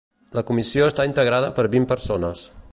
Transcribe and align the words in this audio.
La 0.37 0.43
Comissió 0.47 0.87
està 0.93 1.05
integrada 1.09 1.53
per 1.59 1.69
vint 1.77 1.89
persones. 1.95 2.51